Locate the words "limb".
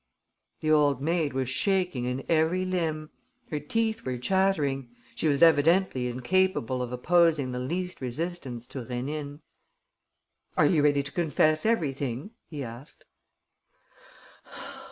2.65-3.11